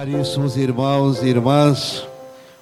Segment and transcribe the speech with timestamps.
[0.00, 2.08] Caríssimos irmãos e irmãs,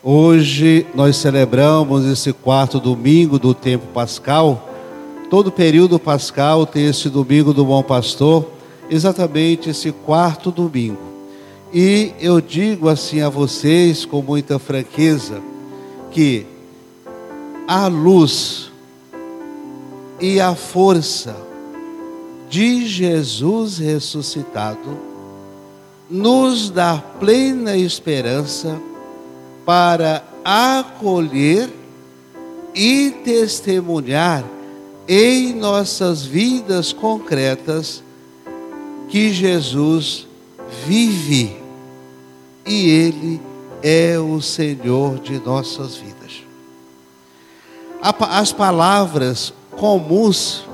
[0.03, 4.69] hoje nós celebramos esse quarto domingo do tempo pascal.
[5.31, 8.45] Todo período pascal tem esse domingo do Bom Pastor,
[8.91, 10.99] exatamente esse quarto domingo.
[11.73, 15.41] E eu digo assim a vocês com muita franqueza
[16.11, 16.45] que
[17.69, 18.73] a luz
[20.21, 21.37] e a força
[22.51, 25.08] de Jesus ressuscitado
[26.11, 28.81] nos dá plena esperança
[29.65, 31.69] para acolher
[32.75, 34.45] e testemunhar
[35.07, 38.03] em nossas vidas concretas
[39.09, 40.27] que Jesus
[40.87, 41.57] vive
[42.67, 43.41] e Ele
[43.83, 46.43] é o Senhor de nossas vidas.
[48.01, 50.65] As palavras comuns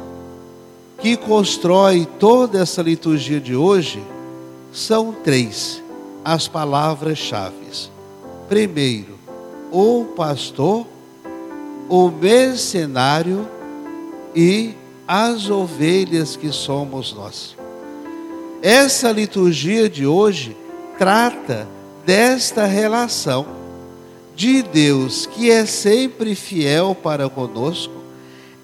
[0.98, 4.02] que constrói toda essa liturgia de hoje
[4.74, 5.80] são três
[6.24, 7.54] as palavras-chave.
[8.48, 9.18] Primeiro,
[9.70, 10.86] o pastor,
[11.88, 13.48] o mercenário
[14.34, 14.74] e
[15.06, 17.56] as ovelhas que somos nós.
[18.62, 20.56] Essa liturgia de hoje
[20.98, 21.68] trata
[22.04, 23.46] desta relação
[24.34, 27.94] de Deus que é sempre fiel para conosco,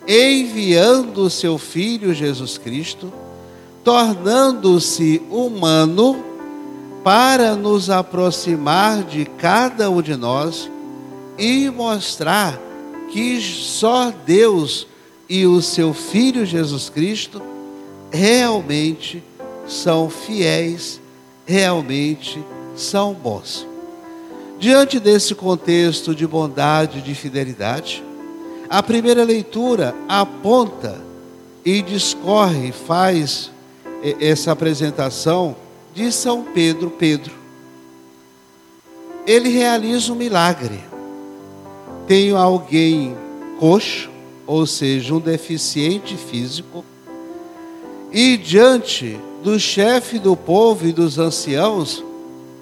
[0.09, 3.13] enviando o seu Filho Jesus Cristo
[3.85, 6.25] tornando-se humano
[7.03, 10.71] para nos aproximar de cada um de nós
[11.39, 12.61] e mostrar
[13.11, 14.87] que só Deus
[15.29, 17.41] e o seu Filho Jesus Cristo
[18.11, 19.23] realmente
[19.67, 21.01] são fiéis,
[21.47, 22.43] realmente
[22.77, 23.67] são bons.
[24.59, 28.05] Diante desse contexto de bondade e de fidelidade,
[28.69, 31.01] a primeira leitura aponta
[31.65, 33.51] e discorre, faz
[34.21, 35.57] essa apresentação
[35.95, 37.33] de São Pedro, Pedro.
[39.27, 40.81] Ele realiza um milagre.
[42.07, 43.17] Tem alguém
[43.59, 44.11] coxo,
[44.47, 46.85] ou seja, um deficiente físico,
[48.13, 52.03] e diante do chefe do povo e dos anciãos,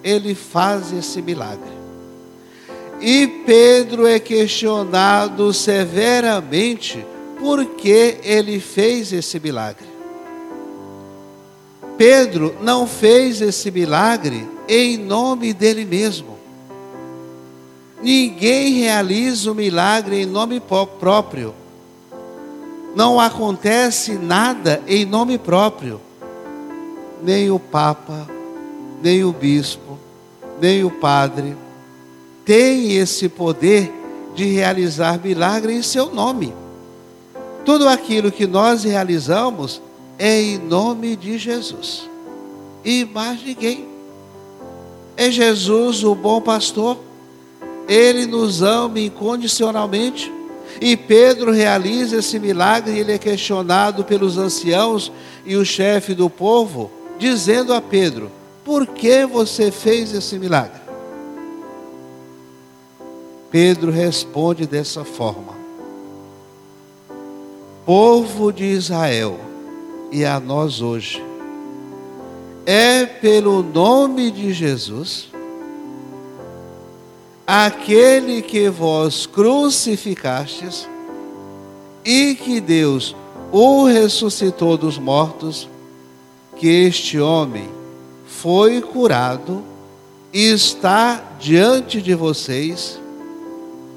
[0.05, 1.79] ele faz esse milagre.
[3.01, 7.05] E Pedro é questionado severamente
[7.39, 9.98] por que ele fez esse milagre.
[11.99, 16.39] Pedro não fez esse milagre em nome dele mesmo.
[18.01, 20.63] Ninguém realiza o milagre em nome
[20.99, 21.55] próprio.
[22.95, 26.01] Não acontece nada em nome próprio.
[27.23, 28.27] Nem o Papa,
[29.03, 29.99] nem o bispo,
[30.61, 31.57] nem o padre
[32.49, 33.93] tem esse poder
[34.35, 36.55] de realizar milagre em seu nome.
[37.63, 39.83] Tudo aquilo que nós realizamos
[40.19, 42.09] em nome de Jesus.
[42.85, 43.87] E mais ninguém.
[45.17, 46.99] É Jesus, o bom pastor.
[47.89, 50.33] Ele nos ama incondicionalmente.
[50.81, 55.11] E Pedro realiza esse milagre ele é questionado pelos anciãos
[55.45, 58.31] e o chefe do povo, dizendo a Pedro:
[58.65, 60.81] Por que você fez esse milagre?
[63.51, 65.55] Pedro responde dessa forma:
[67.85, 69.48] Povo de Israel,
[70.11, 71.23] e a nós hoje.
[72.67, 75.29] É pelo nome de Jesus,
[77.47, 80.89] aquele que vós crucificastes
[82.05, 83.17] e que Deus
[83.51, 85.69] o ressuscitou dos mortos,
[86.57, 87.69] que este homem
[88.27, 89.65] foi curado
[90.33, 93.01] e está diante de vocês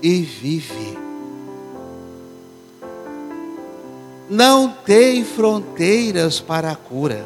[0.02, 1.01] e vive.
[4.32, 7.22] Não tem fronteiras para a cura.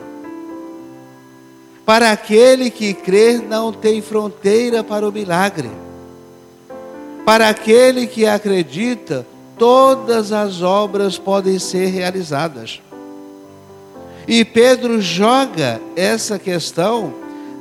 [1.86, 5.70] Para aquele que crê, não tem fronteira para o milagre.
[7.24, 9.24] Para aquele que acredita,
[9.56, 12.82] todas as obras podem ser realizadas.
[14.28, 17.14] E Pedro joga essa questão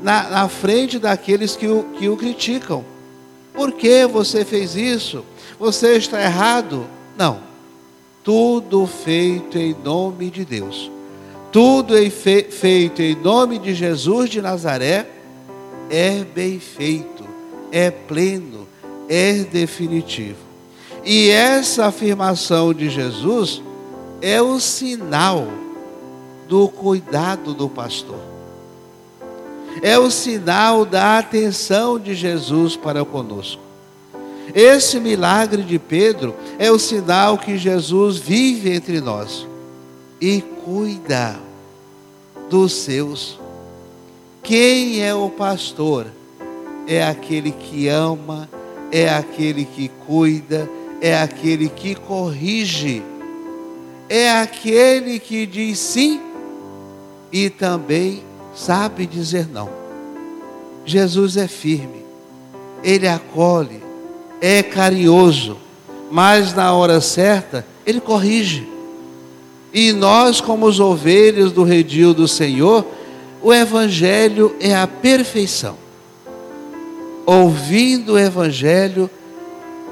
[0.02, 2.82] na, na frente daqueles que o, que o criticam.
[3.52, 5.22] Por que você fez isso?
[5.60, 6.86] Você está errado.
[7.14, 7.53] Não
[8.24, 10.90] tudo feito em nome de Deus.
[11.52, 15.06] Tudo feito em nome de Jesus de Nazaré
[15.90, 17.24] é bem feito,
[17.70, 18.66] é pleno,
[19.08, 20.38] é definitivo.
[21.04, 23.62] E essa afirmação de Jesus
[24.22, 25.46] é o sinal
[26.48, 28.18] do cuidado do pastor.
[29.82, 33.60] É o sinal da atenção de Jesus para conosco.
[34.54, 39.46] Esse milagre de Pedro é o sinal que Jesus vive entre nós
[40.20, 41.38] e cuida
[42.50, 43.38] dos seus.
[44.42, 46.06] Quem é o pastor
[46.86, 48.48] é aquele que ama,
[48.92, 50.68] é aquele que cuida,
[51.00, 53.02] é aquele que corrige,
[54.08, 56.20] é aquele que diz sim
[57.32, 58.22] e também
[58.54, 59.68] sabe dizer não.
[60.84, 62.04] Jesus é firme,
[62.82, 63.82] ele acolhe,
[64.40, 65.56] é carinhoso,
[66.10, 68.68] mas na hora certa ele corrige.
[69.72, 72.86] E nós, como os ovelhas do redil do Senhor,
[73.42, 75.76] o Evangelho é a perfeição.
[77.26, 79.10] Ouvindo o Evangelho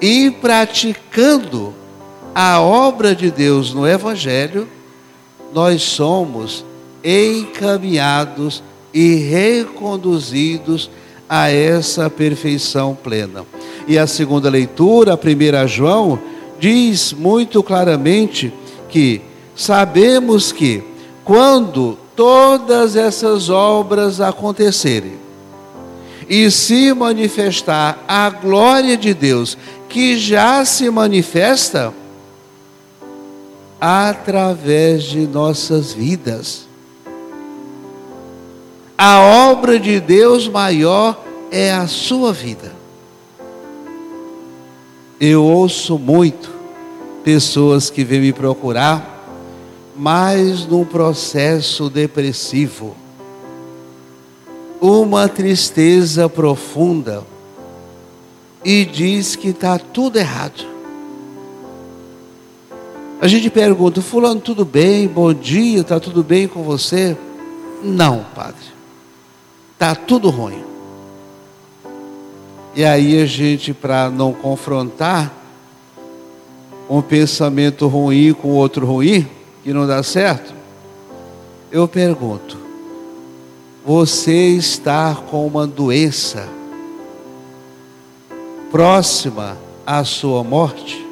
[0.00, 1.74] e praticando
[2.34, 4.68] a obra de Deus no Evangelho,
[5.52, 6.64] nós somos
[7.04, 8.62] encaminhados
[8.94, 10.90] e reconduzidos
[11.28, 13.44] a essa perfeição plena.
[13.86, 16.18] E a segunda leitura, a primeira João,
[16.58, 18.52] diz muito claramente
[18.88, 19.20] que
[19.54, 20.82] sabemos que
[21.24, 25.14] quando todas essas obras acontecerem
[26.28, 29.56] e se manifestar a glória de Deus,
[29.88, 31.92] que já se manifesta
[33.80, 36.68] através de nossas vidas.
[38.96, 39.20] A
[39.50, 41.20] obra de Deus maior
[41.50, 42.81] é a sua vida.
[45.24, 46.50] Eu ouço muito
[47.22, 49.24] pessoas que vêm me procurar
[49.96, 52.96] mais num processo depressivo,
[54.80, 57.22] uma tristeza profunda,
[58.64, 60.66] e diz que está tudo errado.
[63.20, 65.06] A gente pergunta, Fulano, tudo bem?
[65.06, 67.16] Bom dia, está tudo bem com você?
[67.80, 68.66] Não, padre,
[69.72, 70.71] está tudo ruim.
[72.74, 75.32] E aí a gente, para não confrontar
[76.88, 79.28] um pensamento ruim com outro ruim,
[79.62, 80.54] que não dá certo,
[81.70, 82.56] eu pergunto:
[83.84, 86.48] você está com uma doença
[88.70, 91.06] próxima à sua morte?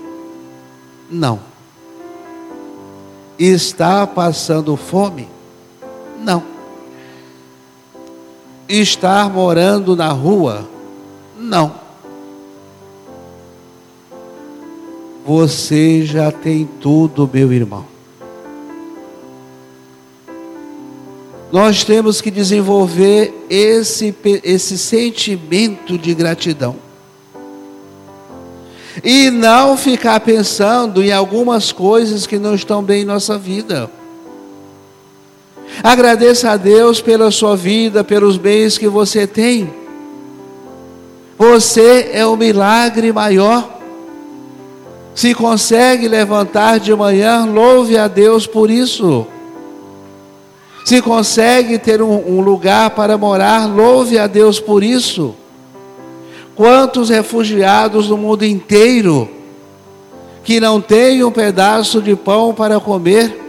[1.11, 1.41] Não.
[3.39, 5.29] Está passando fome?
[6.19, 6.43] Não.
[8.69, 10.69] Está morando na rua?
[11.41, 11.73] Não.
[15.25, 17.87] Você já tem tudo, meu irmão.
[21.51, 24.15] Nós temos que desenvolver esse,
[24.45, 26.77] esse sentimento de gratidão.
[29.03, 33.91] E não ficar pensando em algumas coisas que não estão bem em nossa vida.
[35.83, 39.80] Agradeça a Deus pela sua vida, pelos bens que você tem.
[41.41, 43.67] Você é o milagre maior.
[45.15, 49.27] Se consegue levantar de manhã, louve a Deus por isso.
[50.85, 55.35] Se consegue ter um, um lugar para morar, louve a Deus por isso.
[56.55, 59.27] Quantos refugiados no mundo inteiro
[60.45, 63.41] que não têm um pedaço de pão para comer,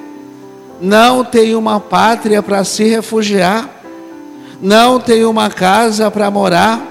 [0.80, 3.70] não têm uma pátria para se refugiar,
[4.62, 6.91] não têm uma casa para morar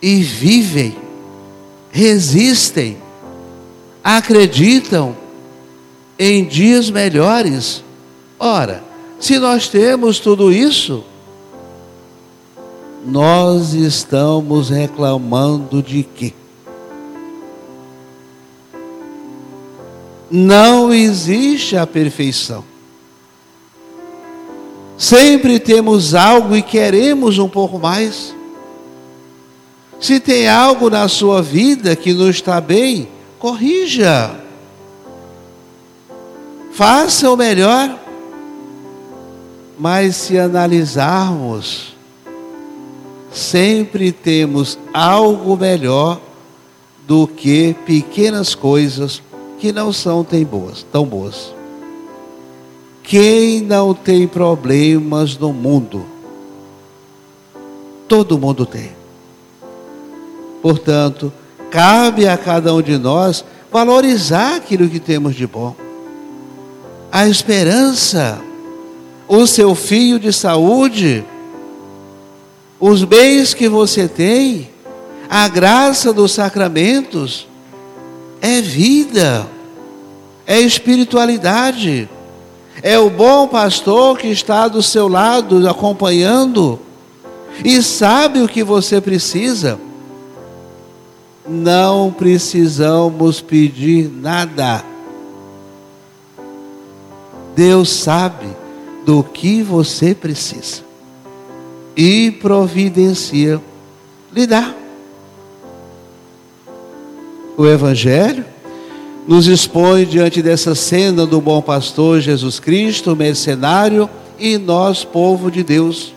[0.00, 0.96] e vivem,
[1.90, 2.98] resistem,
[4.02, 5.16] acreditam
[6.18, 7.82] em dias melhores
[8.38, 8.84] Ora,
[9.18, 11.02] se nós temos tudo isso,
[13.04, 16.32] nós estamos reclamando de quê?
[20.30, 22.64] Não existe a perfeição.
[24.96, 28.34] Sempre temos algo e queremos um pouco mais.
[30.00, 34.38] Se tem algo na sua vida que não está bem, corrija.
[36.72, 37.98] Faça o melhor.
[39.78, 41.94] Mas se analisarmos,
[43.32, 46.20] sempre temos algo melhor
[47.06, 49.22] do que pequenas coisas
[49.58, 51.54] que não são tão boas, tão boas.
[53.02, 56.04] Quem não tem problemas no mundo?
[58.06, 58.97] Todo mundo tem.
[60.62, 61.32] Portanto,
[61.70, 65.74] cabe a cada um de nós valorizar aquilo que temos de bom.
[67.10, 68.42] A esperança
[69.28, 71.22] o seu fio de saúde,
[72.80, 74.70] os bens que você tem,
[75.28, 77.46] a graça dos sacramentos,
[78.40, 79.46] é vida,
[80.46, 82.08] é espiritualidade,
[82.82, 86.80] é o bom pastor que está do seu lado acompanhando
[87.62, 89.78] e sabe o que você precisa.
[91.48, 94.84] Não precisamos pedir nada.
[97.56, 98.46] Deus sabe
[99.04, 100.88] do que você precisa.
[102.00, 103.60] e providencia
[104.32, 104.72] lhe dá.
[107.56, 108.44] O Evangelho
[109.26, 115.64] nos expõe diante dessa cena do bom pastor Jesus Cristo, mercenário, e nós, povo de
[115.64, 116.14] Deus.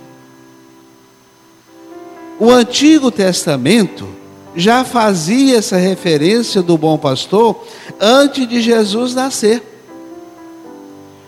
[2.40, 4.08] O Antigo Testamento
[4.56, 7.64] já fazia essa referência do bom pastor
[8.00, 9.64] antes de Jesus nascer.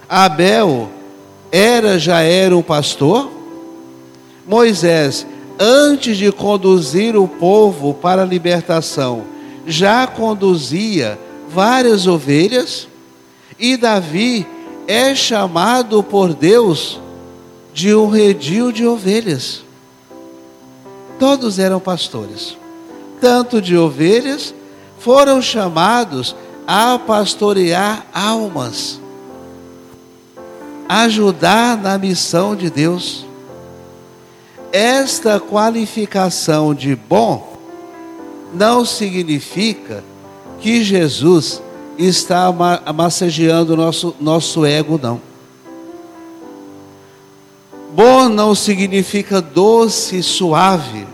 [0.10, 0.90] Abel
[1.52, 3.32] era já era um pastor.
[4.46, 5.26] Moisés,
[5.58, 9.24] antes de conduzir o povo para a libertação,
[9.66, 12.88] já conduzia várias ovelhas,
[13.58, 14.46] e Davi
[14.88, 17.00] é chamado por Deus
[17.74, 19.64] de um redil de ovelhas.
[21.18, 22.58] Todos eram pastores,
[23.24, 24.54] tanto de ovelhas,
[25.00, 26.36] foram chamados
[26.68, 29.00] a pastorear almas,
[30.90, 33.26] ajudar na missão de Deus.
[34.74, 37.58] Esta qualificação de bom
[38.54, 40.04] não significa
[40.60, 41.62] que Jesus
[41.98, 42.52] está
[42.94, 45.22] massageando nosso, nosso ego, não.
[47.96, 51.08] Bom não significa doce, suave.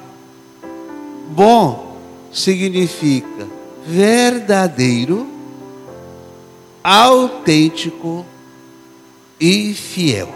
[1.30, 1.89] Bom
[2.32, 3.48] significa
[3.86, 5.28] verdadeiro,
[6.84, 8.26] autêntico
[9.40, 10.30] e fiel.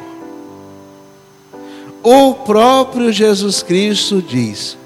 [2.01, 4.77] O próprio Jesus Cristo diz: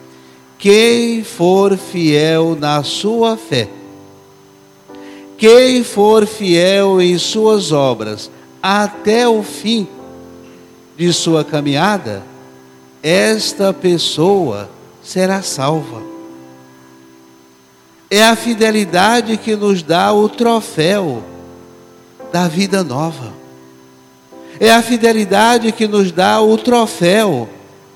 [0.57, 3.69] quem for fiel na sua fé,
[5.37, 8.29] quem for fiel em suas obras
[8.61, 9.87] até o fim
[10.97, 12.23] de sua caminhada,
[13.01, 14.69] esta pessoa
[15.01, 16.16] será salva.
[18.09, 21.23] É a fidelidade que nos dá o troféu
[22.31, 23.33] da vida nova.
[24.59, 27.49] É a fidelidade que nos dá o troféu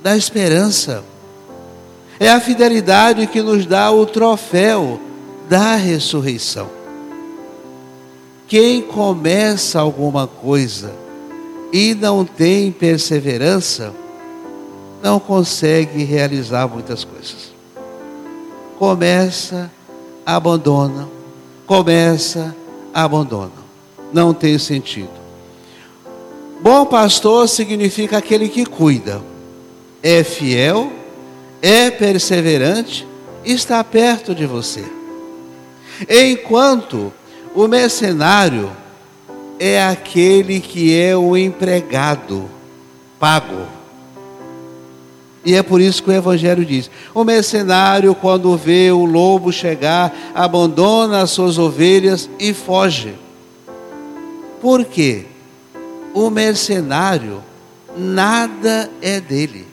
[0.04, 1.04] da esperança.
[2.20, 5.00] É a fidelidade que nos dá o troféu
[5.50, 6.70] da ressurreição.
[8.48, 10.92] Quem começa alguma coisa
[11.72, 13.94] e não tem perseverança,
[15.02, 17.52] não consegue realizar muitas coisas.
[18.78, 19.72] Começa,
[20.26, 21.08] abandona,
[21.66, 22.56] começa,
[22.94, 23.52] abandona.
[24.14, 25.22] Não tem sentido.
[26.62, 29.22] Bom pastor significa aquele que cuida,
[30.04, 30.92] é fiel,
[31.62, 33.08] é perseverante,
[33.44, 34.84] está perto de você.
[36.10, 37.12] Enquanto
[37.56, 38.72] o mercenário
[39.60, 42.50] é aquele que é o empregado
[43.20, 43.81] pago.
[45.44, 50.14] E é por isso que o Evangelho diz: o mercenário, quando vê o lobo chegar,
[50.36, 53.16] abandona as suas ovelhas e foge.
[54.62, 55.26] Por quê?
[56.14, 57.42] O mercenário,
[57.98, 59.66] nada é dele.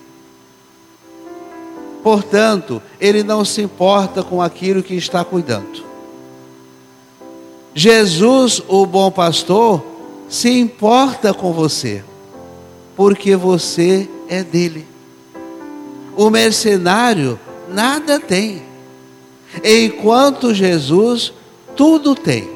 [2.02, 5.84] Portanto, ele não se importa com aquilo que está cuidando.
[7.74, 9.84] Jesus, o bom pastor,
[10.28, 12.02] se importa com você,
[12.96, 14.86] porque você é dele.
[16.18, 18.60] O mercenário nada tem,
[19.62, 21.32] enquanto Jesus
[21.76, 22.50] tudo tem.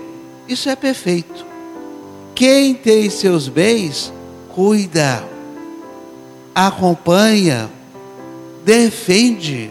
[0.48, 1.46] Isso é perfeito.
[2.34, 4.12] Quem tem seus bens,
[4.48, 5.22] cuida,
[6.52, 7.70] acompanha,
[8.64, 9.70] defende.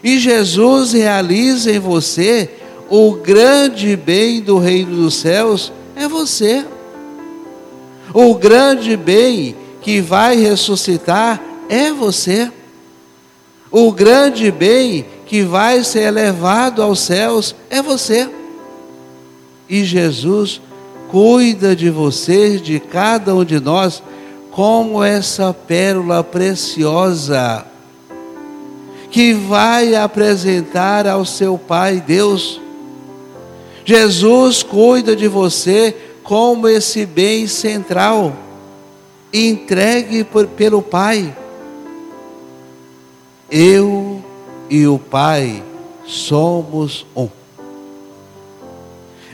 [0.00, 2.48] E Jesus realiza em você
[2.88, 6.64] o grande bem do reino dos céus é você.
[8.14, 12.52] O grande bem que vai ressuscitar é você.
[13.70, 18.28] O grande bem que vai ser elevado aos céus é você.
[19.68, 20.60] E Jesus
[21.08, 24.02] cuida de você, de cada um de nós,
[24.50, 27.64] como essa pérola preciosa
[29.10, 32.60] que vai apresentar ao seu Pai Deus
[33.86, 38.34] Jesus cuida de você como esse bem central,
[39.32, 41.32] entregue por, pelo Pai.
[43.50, 44.22] Eu
[44.68, 45.62] e o Pai
[46.06, 47.28] somos um.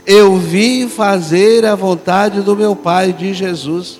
[0.05, 3.99] Eu vim fazer a vontade do meu Pai, de Jesus.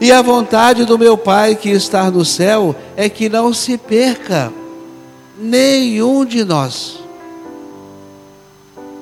[0.00, 4.52] E a vontade do meu Pai que está no céu é que não se perca
[5.38, 7.00] nenhum de nós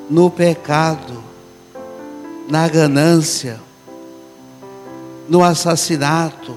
[0.08, 1.22] no pecado,
[2.48, 3.58] na ganância,
[5.28, 6.54] no assassinato.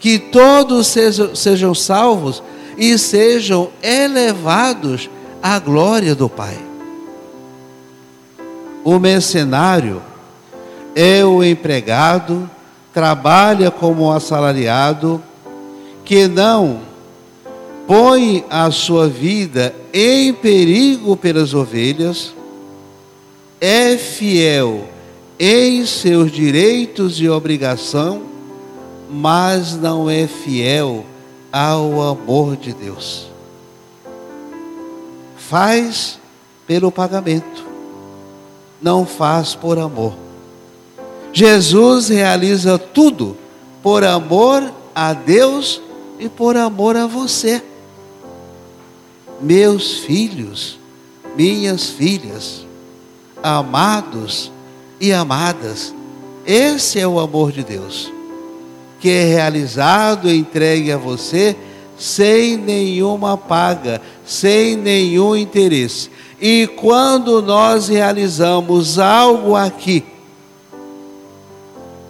[0.00, 2.42] Que todos sejam, sejam salvos
[2.76, 5.08] e sejam elevados
[5.42, 6.58] à glória do Pai.
[8.82, 10.02] O mercenário
[10.94, 12.48] é o empregado,
[12.92, 15.22] trabalha como assalariado,
[16.04, 16.80] que não
[17.86, 22.32] põe a sua vida em perigo pelas ovelhas,
[23.60, 24.88] é fiel
[25.38, 28.22] em seus direitos e obrigação,
[29.10, 31.04] mas não é fiel
[31.52, 33.26] ao amor de Deus.
[35.36, 36.18] Faz
[36.66, 37.66] pelo pagamento,
[38.80, 40.14] não faz por amor.
[41.32, 43.36] Jesus realiza tudo
[43.82, 45.80] por amor a Deus
[46.18, 47.62] e por amor a você.
[49.40, 50.78] Meus filhos,
[51.36, 52.66] minhas filhas,
[53.42, 54.52] amados
[55.00, 55.94] e amadas,
[56.44, 58.12] esse é o amor de Deus,
[59.00, 61.56] que é realizado e entregue a você
[61.98, 66.10] sem nenhuma paga, sem nenhum interesse.
[66.40, 70.04] E quando nós realizamos algo aqui,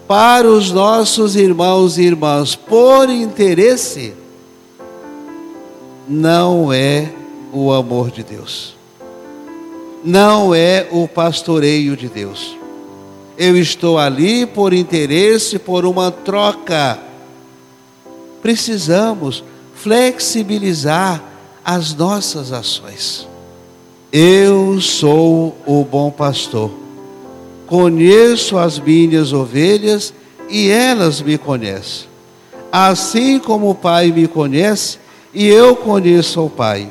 [0.06, 4.12] para os nossos irmãos e irmãs por interesse,
[6.09, 7.12] não é
[7.52, 8.76] o amor de Deus.
[10.04, 12.60] Não é o pastoreio de Deus.
[13.40, 17.00] Eu estou ali por interesse, por uma troca.
[18.42, 19.42] Precisamos
[19.75, 21.25] flexibilizar
[21.64, 23.26] as nossas ações.
[24.12, 26.70] Eu sou o bom pastor
[27.70, 30.12] Conheço as minhas ovelhas
[30.49, 32.09] e elas me conhecem.
[32.73, 34.99] Assim como o Pai me conhece
[35.32, 36.90] e eu conheço o Pai,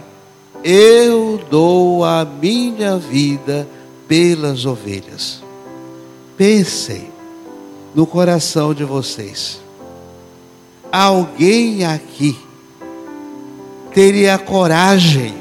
[0.64, 3.68] eu dou a minha vida
[4.08, 5.49] pelas ovelhas.
[6.40, 7.12] Pensem
[7.94, 9.62] no coração de vocês.
[10.92, 12.36] Alguém aqui
[13.94, 15.36] teria coragem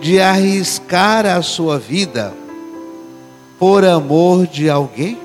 [0.00, 2.32] de arriscar a sua vida?
[3.58, 5.18] por amor de alguém?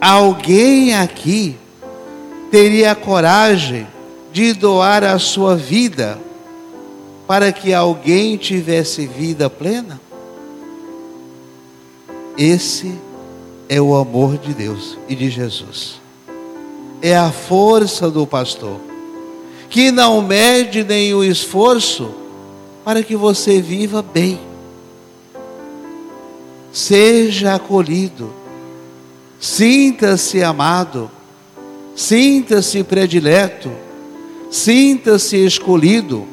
[0.00, 1.56] Alguém aqui
[2.50, 3.86] teria coragem
[4.32, 6.18] de doar a sua vida
[7.26, 10.00] para que alguém tivesse vida plena?
[12.36, 12.98] Esse
[13.68, 16.00] é o amor de Deus e de Jesus.
[17.00, 18.80] É a força do pastor,
[19.68, 22.10] que não mede nenhum esforço
[22.84, 24.40] para que você viva bem
[26.74, 28.34] seja acolhido,
[29.38, 31.08] sinta-se amado,
[31.94, 33.70] sinta-se predileto,
[34.50, 36.26] sinta-se escolhido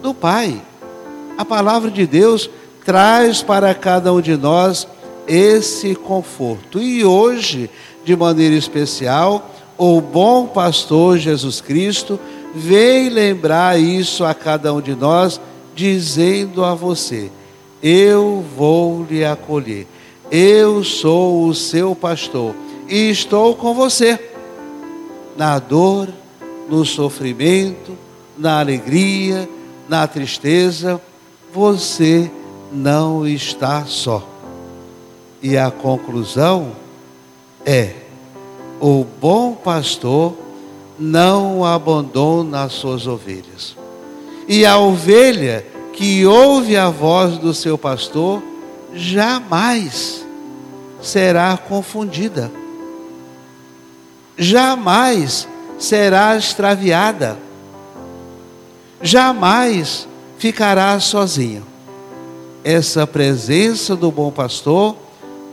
[0.00, 0.62] do Pai.
[1.36, 2.48] A palavra de Deus
[2.84, 4.86] traz para cada um de nós
[5.26, 6.80] esse conforto.
[6.80, 7.70] E hoje,
[8.04, 12.18] de maneira especial, o bom pastor Jesus Cristo
[12.54, 15.40] vem lembrar isso a cada um de nós,
[15.74, 17.30] dizendo a você:
[17.82, 19.88] eu vou lhe acolher.
[20.30, 22.54] Eu sou o seu pastor
[22.88, 24.18] e estou com você
[25.36, 26.08] na dor,
[26.68, 27.98] no sofrimento,
[28.38, 29.48] na alegria,
[29.88, 31.00] na tristeza.
[31.52, 32.30] Você
[32.72, 34.31] não está só.
[35.42, 36.72] E a conclusão
[37.66, 37.94] é:
[38.80, 40.36] o bom pastor
[40.98, 43.76] não abandona as suas ovelhas.
[44.46, 48.42] E a ovelha que ouve a voz do seu pastor
[48.94, 50.24] jamais
[51.00, 52.50] será confundida,
[54.36, 57.36] jamais será extraviada,
[59.00, 60.06] jamais
[60.38, 61.66] ficará sozinho.
[62.64, 64.96] Essa presença do bom pastor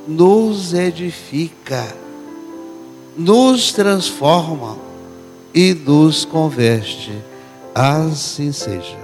[0.09, 1.87] nos edifica,
[3.15, 4.75] nos transforma
[5.53, 7.13] e nos converte.
[7.75, 8.98] Assim seja.